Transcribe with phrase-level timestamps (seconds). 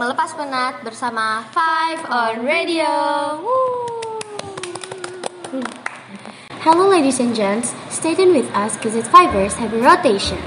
[0.00, 2.88] melepas penat bersama Five on Radio.
[6.64, 7.76] Hello, ladies and gents.
[7.92, 10.40] Stay tuned with us because it's Fivers Heavy Rotation.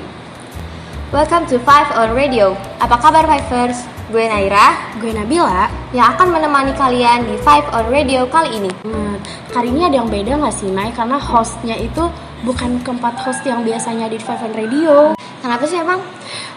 [1.13, 2.57] Welcome to Five on Radio.
[2.81, 3.77] Apa kabar Fivers?
[4.09, 5.69] Gue Naira Gue Nabila.
[5.93, 8.73] yang akan menemani kalian di Five on Radio kali ini.
[8.81, 9.21] Hmm,
[9.53, 10.89] kali ini ada yang beda nggak sih, Nay?
[10.97, 12.09] Karena hostnya itu
[12.41, 15.13] bukan keempat host yang biasanya di Five on Radio.
[15.45, 16.01] Kenapa sih emang?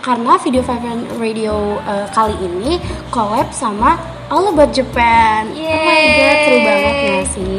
[0.06, 2.78] Karena video Five on Radio eh, kali ini
[3.10, 3.98] collab sama
[4.30, 5.50] All About Japan.
[5.50, 6.62] Oh my god, seru Yeay.
[6.62, 7.58] banget ya sih.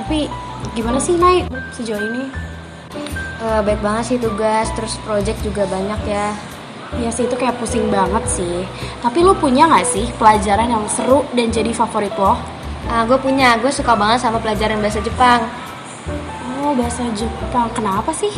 [0.00, 0.18] Tapi
[0.72, 1.44] gimana sih, Nay?
[1.76, 2.32] Sejauh ini?
[3.44, 6.32] Eh, baik banget sih tugas, terus project juga banyak ya.
[6.96, 8.64] Ya sih itu kayak pusing banget sih.
[9.04, 12.40] Tapi lu punya nggak sih pelajaran yang seru dan jadi favorit lo?
[12.88, 15.44] Ah, gue punya, gue suka banget sama pelajaran bahasa Jepang.
[16.56, 17.68] Oh bahasa Jepang.
[17.76, 18.32] Kenapa sih?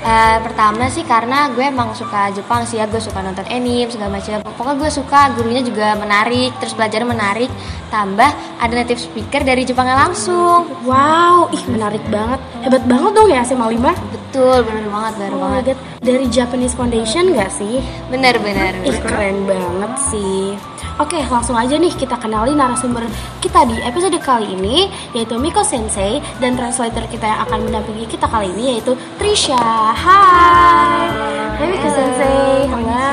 [0.00, 4.16] Eh, pertama sih karena gue emang suka Jepang sih ya, gue suka nonton anime segala
[4.16, 4.40] macam.
[4.40, 7.52] Pokoknya gue suka gurunya juga menarik, terus belajarnya menarik.
[7.92, 8.30] Tambah
[8.64, 10.72] ada native speaker dari Jepangnya langsung.
[10.88, 12.40] Wow, ih menarik banget.
[12.64, 14.19] Hebat banget dong ya SMA 5.
[14.30, 15.74] Betul, bener banget, bener Oh banget.
[15.74, 17.82] god, dari Japanese Foundation gak sih?
[18.14, 18.78] Bener, bener.
[18.86, 20.54] Ih keren banget sih.
[21.02, 23.10] Oke, langsung aja nih kita kenali narasumber
[23.42, 24.86] kita di episode kali ini
[25.18, 29.58] yaitu Miko Sensei dan translator kita yang akan mendampingi kita kali ini yaitu Trisha.
[29.98, 31.10] Hai.
[31.58, 32.70] Hai Miko Sensei.
[32.70, 33.10] Halo.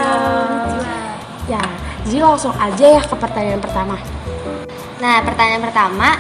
[1.49, 1.65] Ya,
[2.05, 3.97] jadi langsung aja ya ke pertanyaan pertama.
[5.01, 6.13] Nah, pertanyaan pertama,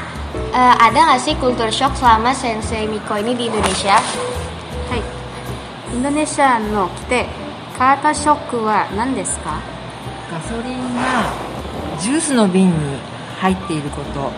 [0.57, 4.01] eh, ada nggak sih culture shock selama Sensei Miko ini di Indonesia?
[4.89, 5.03] はい。
[5.95, 7.25] インドネシアの来て、
[7.77, 9.59] カータショックは何ですか？
[10.31, 11.31] ガソリンが
[11.99, 12.99] ジュースの瓶に
[13.39, 14.31] 入っていること。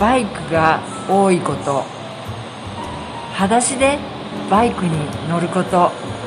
[0.00, 1.84] バイクが多いこと。
[3.34, 3.98] 裸足で
[4.50, 4.90] バイクに
[5.28, 5.90] 乗ること。
[5.90, 6.18] うん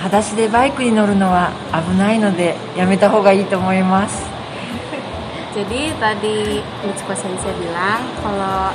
[0.00, 4.24] 裸足でバイクに乗るのは危ないのでやめた方がいいと思います。
[5.56, 8.70] Jadi tadi Mitsuko Sensei bilang kalau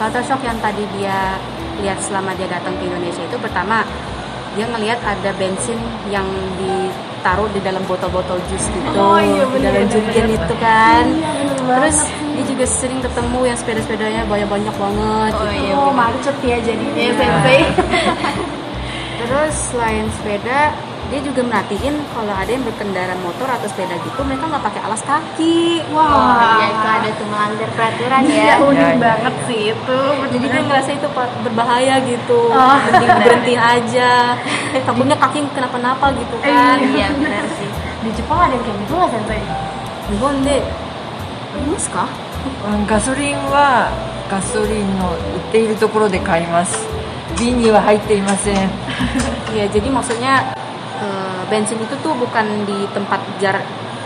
[0.00, 1.38] culture shock yang tadi dia
[1.78, 3.86] lihat selama dia datang ke Indonesia itu pertama
[4.52, 6.28] dia ngelihat ada bensin yang
[6.60, 10.26] ditaruh di dalam botol-botol jus gitu Oh, iya, di bener, dalam bener.
[10.36, 15.72] itu kan Iya, bener terus banget dia juga sering ketemu yang sepeda-sepedanya banyak-banyak banget gitu.
[15.72, 17.12] Oh, macet ya jadinya Iya.
[17.16, 17.60] Sensei.
[19.22, 20.74] Terus selain sepeda,
[21.11, 24.99] dia juga merhatiin kalau ada yang berkendara motor atau sepeda gitu, mereka nggak pakai alas
[25.01, 25.79] kaki.
[25.89, 28.55] Oh, Wah, iya itu ada tuh melanggar peraturan Iya, ya.
[28.59, 28.97] unik Ya, ya.
[28.99, 29.99] banget sih itu.
[30.35, 32.39] Jadi dia ngerasa itu pa- berbahaya gitu.
[32.51, 32.75] Oh.
[32.91, 34.11] Mending berhentiin aja.
[34.83, 36.75] Takutnya kaki kenapa-napa gitu kan.
[36.75, 37.69] Iya, benar sih.
[38.03, 39.41] Di Jepang ada yang kayak gitu nggak Sensei?
[40.11, 40.57] Nihon de,
[41.71, 42.09] mas kah?
[42.63, 43.91] うんガソリンは
[44.31, 46.87] ガソリンの売っているところで買います
[47.37, 48.69] 瓶には入っていません
[49.57, 50.60] Ya jadi maksudnya eh,
[51.51, 53.59] bensin itu tuh bukan di tempat jar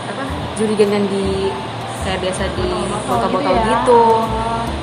[0.06, 0.22] apa
[0.54, 1.50] jurigen yang di
[2.02, 2.68] kayak biasa di
[3.06, 3.64] botol-botol gitu ya.
[3.78, 4.02] gitu.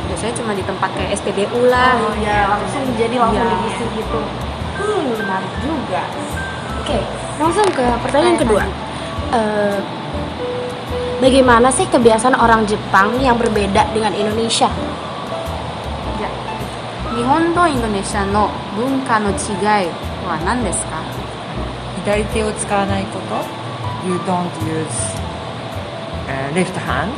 [0.10, 1.94] Biasanya cuma di tempat kayak SPBU lah.
[2.00, 3.58] Oh iya, langsung jadi langsung Iya.
[3.62, 4.20] diisi gitu.
[4.80, 6.02] Hmm, menarik juga.
[6.80, 6.98] Oke,
[7.38, 8.64] langsung ke pertanyaan kedua.
[9.30, 9.78] Eh,
[11.20, 14.72] bagaimana sih kebiasaan orang Jepang yang berbeda dengan Indonesia?
[16.18, 19.88] じゃあ日本とインドネシアの文化の違い
[20.28, 21.00] は何ですか
[22.05, 23.35] 左手を使わないこと。
[24.07, 24.85] You don't use、
[26.29, 27.09] uh, left hand.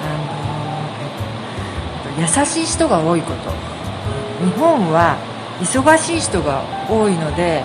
[0.00, 0.38] あの
[2.22, 3.50] えっと優しい人が多いこと。
[4.44, 5.16] 日本は
[5.60, 7.64] 忙しい人が多いので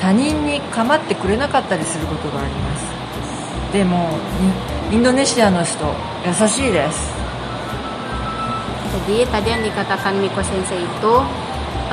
[0.00, 2.84] 他人に構ってくれなかったりすることがあります。
[3.72, 4.10] でも
[4.90, 5.84] インインドネシアの人
[6.24, 7.12] 優しいです。
[8.94, 11.14] Jadi tadi yang dikatakan Miko Sensei itu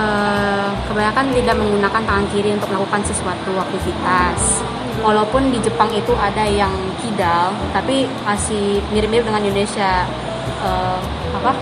[0.01, 4.65] eh, kebanyakan tidak menggunakan tangan kiri untuk melakukan sesuatu aktivitas.
[5.01, 10.05] Walaupun di Jepang itu ada yang kidal, tapi masih mirip-mirip dengan Indonesia
[10.65, 10.99] eh,
[11.37, 11.53] apa?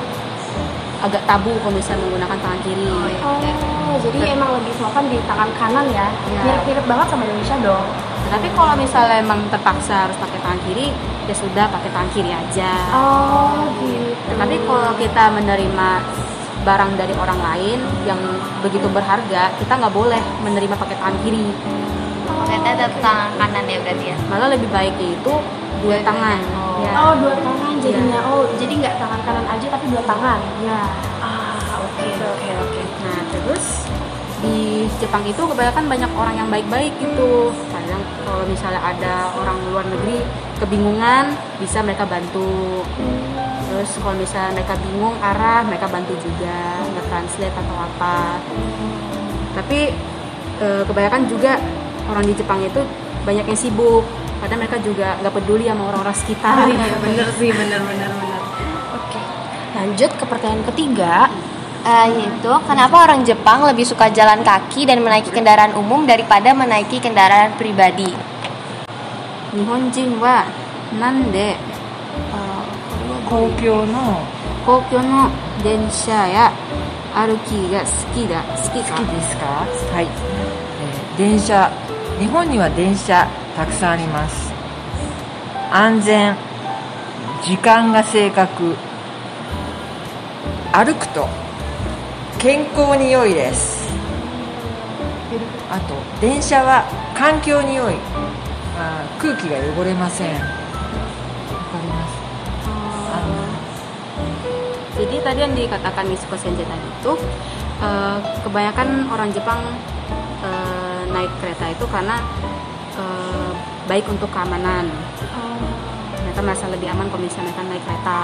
[0.99, 2.91] Agak tabu kalau misalnya menggunakan tangan kiri.
[3.23, 6.11] Oh, jadi emang lebih sopan di tangan kanan ya?
[6.27, 6.41] Iya.
[6.43, 7.87] Mirip-mirip banget sama Indonesia dong.
[8.29, 10.93] Tapi kalau misalnya emang terpaksa harus pakai tangan kiri,
[11.25, 12.71] ya sudah pakai tangan kiri aja.
[12.93, 14.35] Oh, gitu.
[14.37, 15.89] Tapi kalau kita menerima
[16.63, 18.19] barang dari orang lain yang
[18.59, 21.47] begitu berharga, kita nggak boleh menerima pakai tangan kiri.
[22.49, 24.17] Kita tetap tangan kanan ya berarti ya.
[24.27, 25.33] Malah lebih baiknya itu
[25.79, 26.39] dua tangan.
[26.57, 26.81] Oh.
[26.83, 26.91] Ya.
[26.95, 28.19] Oh, dua tangan jadinya.
[28.27, 30.39] Oh, jadi nggak tangan kanan aja tapi dua tangan.
[30.65, 30.81] Ya.
[31.23, 32.81] Ah, oke, oke, oke.
[33.05, 33.65] Nah terus
[34.39, 37.51] di Jepang itu kebanyakan banyak orang yang baik-baik gitu.
[37.71, 40.23] Kadang kalau misalnya ada orang luar negeri
[40.59, 42.83] kebingungan, bisa mereka bantu
[43.69, 48.17] terus kalau misalnya mereka bingung arah mereka bantu juga nge-translate atau apa.
[49.61, 49.79] Tapi
[50.59, 51.61] eh, kebanyakan juga
[52.09, 52.81] orang di Jepang itu
[53.23, 54.03] banyak yang sibuk.
[54.39, 56.55] Karena mereka juga nggak peduli sama orang-orang sekitar.
[56.63, 58.41] Oh, iya, bener sih bener bener bener.
[58.97, 59.19] Oke
[59.79, 61.29] lanjut ke pertanyaan ketiga.
[61.79, 66.51] Eh, uh, itu kenapa orang Jepang lebih suka jalan kaki dan menaiki kendaraan umum daripada
[66.51, 68.11] menaiki kendaraan pribadi?
[69.55, 70.43] Nihonjin wa
[70.99, 71.55] nande.
[73.29, 74.25] 公共の
[74.65, 75.29] 公共の
[75.63, 76.51] 電車や
[77.13, 78.95] 歩きが好きだ好きか？
[78.97, 79.45] 好きですか？
[79.93, 81.71] はい、えー電車。
[82.19, 84.51] 日本には電車たくさんあります。
[85.71, 86.35] 安全
[87.43, 88.75] 時間が正確。
[90.73, 91.27] 歩くと
[92.39, 93.89] 健康に良いです。
[95.69, 96.83] あと電車は
[97.15, 97.95] 環境に良い。
[98.77, 100.58] あー空気が汚れません
[105.09, 107.13] Jadi tadi yang dikatakan Mitsuko tadi itu
[107.81, 109.57] eh, kebanyakan orang Jepang
[110.45, 112.21] eh, naik kereta itu karena
[112.93, 113.51] eh,
[113.89, 114.85] baik untuk keamanan.
[116.29, 118.19] Mereka merasa lebih aman kalau misalnya mereka naik kereta.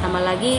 [0.00, 0.54] Ditambah lagi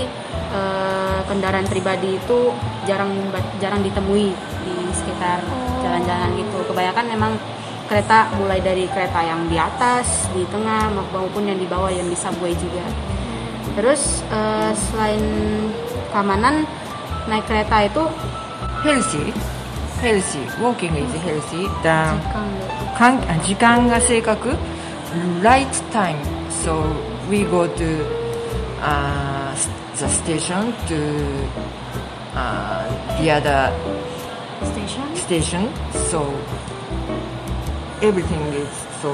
[0.54, 2.54] eh, kendaraan pribadi itu
[2.86, 3.10] jarang
[3.58, 4.30] jarang ditemui
[4.62, 5.42] di sekitar
[5.82, 6.70] jalan-jalan gitu.
[6.70, 7.34] Kebanyakan memang
[7.90, 12.14] kereta mulai dari kereta yang di atas, di tengah maupun yang di bawah yang di
[12.14, 13.15] subway juga.
[13.77, 15.23] Terus eh, selain
[16.13, 16.67] keamanan
[17.29, 18.03] naik kereta itu
[18.83, 19.33] ヘルシー
[20.01, 22.17] ヘルシーウォーキング is ヘルシー dan
[22.97, 24.57] かんあ時間が正確
[25.43, 26.17] right time
[26.49, 26.83] so
[27.31, 28.05] we go to
[28.81, 29.53] uh,
[29.99, 30.97] the station to
[32.35, 32.89] uh,
[33.21, 33.71] the other
[34.65, 35.17] Station.
[35.17, 35.69] station
[36.11, 36.25] so
[38.03, 38.69] everything is
[39.03, 39.13] so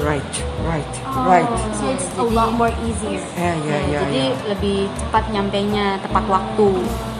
[0.00, 0.32] right
[0.64, 0.92] right
[1.26, 3.20] right So it's a lot more easier.
[3.36, 4.48] yeah yeah Nah, yeah, jadi yeah.
[4.52, 6.68] lebih cepat nyampainya tepat waktu.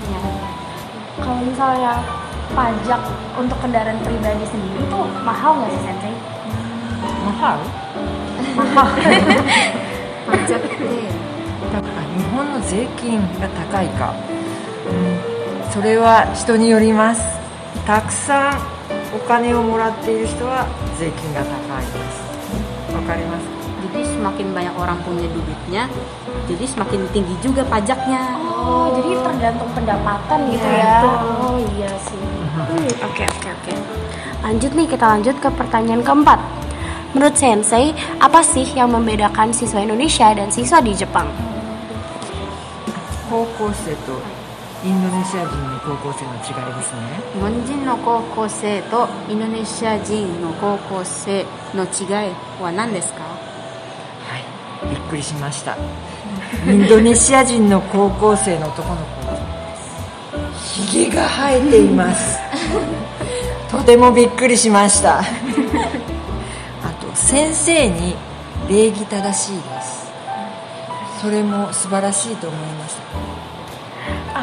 [0.08, 0.20] Ya.
[1.20, 1.94] Kalau misalnya
[2.54, 3.00] pajak
[3.36, 6.14] untuk kendaraan pribadi sendiri itu mahal nggak sih Sensei?
[7.26, 7.58] mahal
[10.26, 11.06] Pajak deh.
[11.72, 14.14] だから日本の税金が高いか、
[14.86, 17.22] うん、それは人によります
[17.86, 18.79] たくさん
[19.14, 20.66] お金をもらっている人は
[20.98, 22.22] 税金が高いです
[22.94, 23.46] わかります
[23.86, 25.84] Jadi semakin banyak orang punya duitnya,
[26.50, 28.34] jadi semakin tinggi juga pajaknya.
[28.42, 30.96] Oh, jadi tergantung pendapatan gitu Iya, ya.
[31.00, 31.16] betul.
[31.38, 32.18] Oh iya sih.
[32.18, 33.72] Hmm, Oke oke oke.
[34.42, 36.40] Lanjut nih kita lanjut ke pertanyaan keempat.
[37.14, 41.30] Menurut Sensei, apa sih yang membedakan siswa Indonesia dan siswa di Jepang?
[43.30, 44.18] 高校生と
[44.83, 47.01] インドネシア人の高校生の違いですね。
[47.35, 51.45] 日本人の高校生とインドネシア人の高校生
[51.75, 53.19] の違いは何ですか？
[53.21, 54.37] は
[54.87, 54.89] い。
[54.89, 55.77] びっくりしました。
[56.65, 59.27] インドネシア人の高校生の男の子。
[59.27, 59.37] は
[60.63, 62.39] ひげが生えています。
[63.69, 65.19] とてもびっくりしました。
[65.19, 68.15] あと先生に
[68.67, 70.11] 礼儀正しいです。
[71.21, 74.41] それも素晴らしいと思いました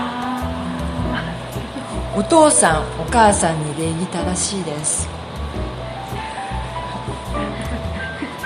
[2.18, 5.08] お父さんお母さんに礼儀正しいです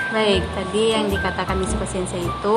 [0.08, 2.56] Baik, tadi yang dikatakan Mitsuko Sensei itu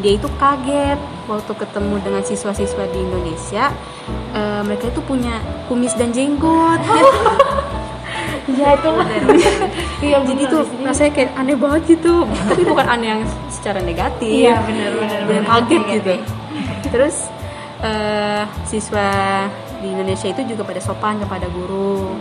[0.00, 0.96] dia itu kaget
[1.28, 3.68] waktu ketemu dengan siswa-siswa di Indonesia.
[4.32, 5.36] eh, mereka itu punya
[5.68, 6.80] kumis dan jenggot.
[8.46, 8.90] Ya itu
[10.06, 12.24] Iya Jadi tuh rasanya kayak aneh banget gitu.
[12.24, 14.30] Tapi bukan aneh yang secara negatif.
[14.32, 15.42] Iya, benar, benar, Yang benar.
[15.52, 16.12] kaget gitu.
[16.94, 17.16] Terus
[17.84, 19.08] eh, siswa
[19.80, 22.16] di Indonesia itu juga pada sopan kepada guru.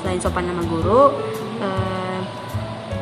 [0.00, 1.12] Selain sopan sama guru,
[1.60, 2.20] eh,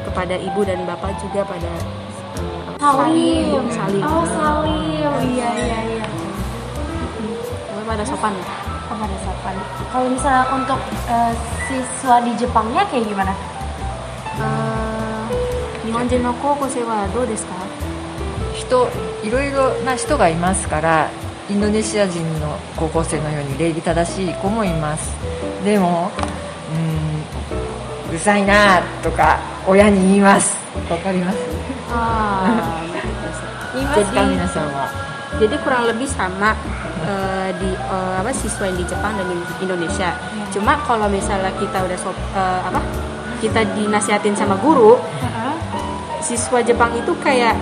[0.09, 3.67] kepada ibu dan bapak juga pada eh, Salim.
[3.73, 4.03] salim.
[4.05, 5.13] Oh salim.
[5.33, 6.07] Iya iya iya.
[7.73, 8.47] Pokoknya pada sopan ya.
[8.87, 9.55] Kepada sopan.
[9.93, 11.33] Kalau misalnya untuk eh,
[11.69, 13.33] siswa di Jepangnya kayak gimana?
[14.37, 14.77] Eh,
[15.87, 17.55] 日本人の高校生はどうですか
[18.55, 18.89] 人
[19.23, 21.11] いろいろな人がいますから
[21.51, 25.11] インドネシア人の高校生のように礼儀正しい子もいます
[25.65, 26.11] でも
[26.73, 30.57] うーんうるさいなとか親に言います
[30.91, 31.39] わかります
[31.89, 32.83] Ah,
[33.75, 34.91] 言いますか Jadi- 皆さんは
[35.39, 36.57] jadi kurang lebih sama
[37.07, 40.11] eh, di eh, apa siswa yang di Jepang dan di Indonesia.
[40.51, 42.81] Cuma kalau misalnya kita udah sop, eh, apa
[43.39, 44.97] kita dinasihatin sama guru,
[46.25, 47.55] siswa Jepang itu kayak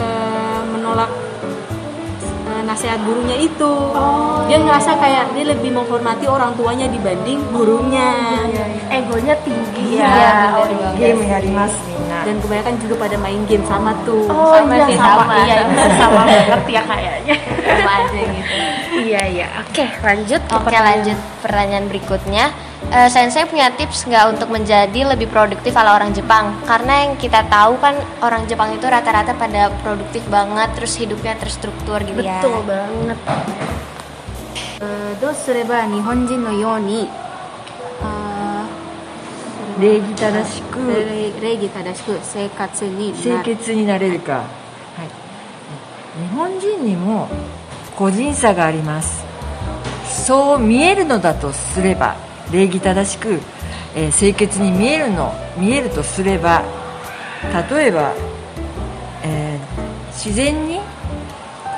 [0.00, 1.29] eh, menolak eh,
[2.65, 3.73] nasihat gurunya itu.
[3.95, 4.43] Oh.
[4.49, 8.11] dia ngerasa kayak dia lebih menghormati orang tuanya dibanding gurunya.
[8.51, 8.83] Iya, iya.
[8.99, 9.99] egonya tinggi.
[10.01, 10.93] Ya, ya, bener -bener.
[10.99, 11.73] game ya Dimas
[12.11, 14.27] dan kebanyakan juga pada main game sama tuh.
[14.27, 15.33] Oh, sama iya, sih sama, sama.
[15.33, 17.35] Iya, iya itu sama banget ya kayaknya
[17.71, 18.53] sama aja gitu.
[18.91, 19.47] Iya iya.
[19.63, 21.17] Oke lanjut oke lanjut.
[21.41, 22.45] Pertanyaan berikutnya
[22.92, 26.52] eh, Sensei punya tips nggak untuk menjadi lebih produktif ala orang Jepang?
[26.64, 32.00] Karena yang kita tahu kan orang Jepang itu rata-rata pada produktif banget, terus hidupnya terstruktur
[32.04, 32.40] gitu ya.
[32.40, 33.18] Betul banget.
[34.78, 37.08] えーどうすれば日本人のように
[38.02, 38.68] あ
[39.80, 44.44] 礼儀正しくー礼礼儀正しく生活に清なる潔になれるか、は
[46.18, 47.28] い、日本人にも
[47.96, 49.24] 個人差があります
[50.26, 52.16] そう見えるのだとすれば
[52.51, 53.39] 礼儀正しく、
[53.95, 56.63] えー清潔に見えるの見えるとすれば
[57.69, 58.13] 例えば、
[59.23, 59.81] えー
[60.11, 60.79] 自然に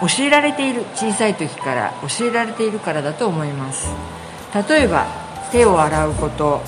[0.01, 3.87] 教えられている小さい時から教えられているからだと思います。
[4.69, 5.05] 例えば
[5.51, 6.61] 手を洗うこと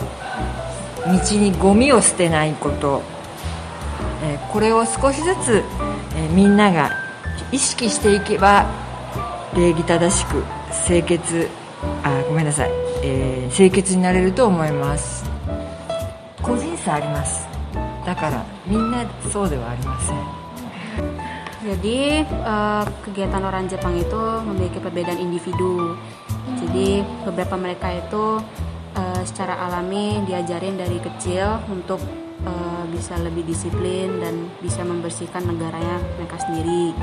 [1.06, 3.02] 道にゴミを捨てないこと
[4.24, 5.64] えーこれを少しずつ、
[6.16, 6.92] えみんなが
[7.52, 8.66] 意識していけば
[9.54, 10.44] 礼儀正しく
[10.88, 11.50] 清潔
[12.04, 12.72] あごめんなさい、
[13.05, 15.25] えー清潔になれると思います
[16.43, 17.47] 個人差あります
[18.07, 20.41] だからみんなそうではありません
[21.61, 24.17] Jadi eh, kegiatan orang Jepang itu
[24.49, 25.93] memiliki perbedaan individu.
[26.57, 28.41] Jadi beberapa mereka itu
[28.97, 32.01] eh, secara alami diajarin dari kecil untuk
[32.49, 36.97] eh, bisa lebih disiplin dan bisa membersihkan negaranya mereka sendiri.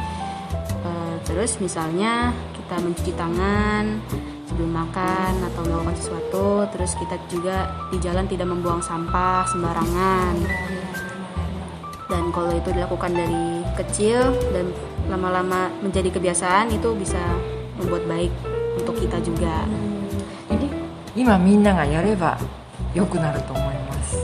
[0.74, 4.02] Eh, terus misalnya kita mencuci tangan
[4.52, 10.36] sebelum makan atau melakukan sesuatu, terus kita juga di jalan tidak membuang sampah sembarangan
[12.08, 14.72] dan kalau itu dilakukan dari kecil dan
[15.12, 17.20] lama-lama menjadi kebiasaan itu bisa
[17.76, 18.32] membuat baik
[18.80, 19.68] untuk kita juga.
[21.18, 22.38] 今みんながやれば
[22.94, 24.18] 良くなると思います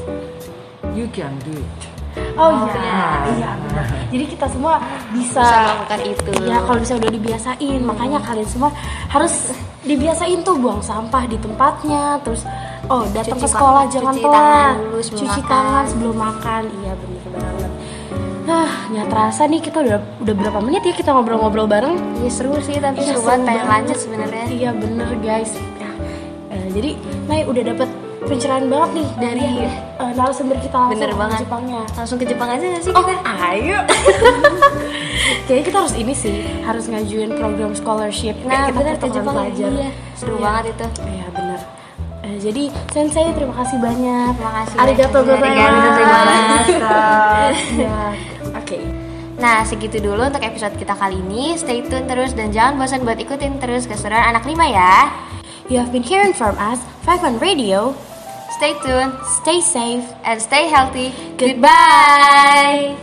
[0.96, 1.94] You can do it
[2.38, 3.90] Oh iya, iya benar.
[4.14, 4.78] Jadi kita semua
[5.10, 6.30] bisa, Bisa melakukan itu.
[6.46, 7.82] Iya, kalau bisa udah dibiasain.
[7.82, 8.70] Makanya kalian semua
[9.10, 9.50] harus
[9.89, 12.45] dibiasain tuh buang sampah di tempatnya, terus
[12.87, 14.37] oh datang ke sekolah tangan- jangan cuci telat.
[14.37, 15.49] tangan dulu sebelum cuci makan.
[15.49, 16.63] tangan sebelum makan.
[16.79, 17.73] Iya benar banget.
[18.45, 21.97] Nah, nggak terasa nih kita udah udah berapa menit ya kita ngobrol-ngobrol bareng.
[22.19, 24.45] Iya seru sih, tapi Iya, seru banget pengen lanjut sebenarnya.
[24.49, 25.53] Iya bener guys.
[25.53, 25.93] Nah,
[26.51, 26.91] eh, jadi
[27.25, 27.89] Nay udah dapet
[28.29, 31.39] pencerahan banget nih dari eh, narasumber kita langsung Bener ke banget.
[31.43, 31.83] Jepangnya.
[31.93, 33.21] Langsung ke Jepang aja gak sih Oh, kita?
[33.25, 33.79] ayo.
[35.47, 38.37] Kayaknya kita harus ini sih, harus ngajuin program scholarship.
[38.43, 39.71] Nah, Kayak bener ke Jepang pelajar.
[39.71, 40.43] Iya, seru Iya.
[40.43, 40.87] banget itu.
[41.03, 41.61] Iya, bener.
[42.21, 44.31] Eh, jadi Sensei terima kasih banyak.
[44.35, 45.29] Terima kasih Arigato banyak.
[45.31, 45.73] gozaimasu.
[45.73, 46.75] Arigato gozaimasu.
[47.75, 47.99] Iya.
[48.55, 48.79] Oke.
[49.39, 51.55] Nah, segitu dulu untuk episode kita kali ini.
[51.55, 54.95] Stay tune terus dan jangan bosan buat ikutin terus keseruan anak lima ya.
[55.69, 57.93] You have been hearing from us, Five on Radio.
[58.57, 60.05] Stay tuned Stay safe.
[60.25, 61.13] and stay healthy.
[61.37, 62.97] Goodbye.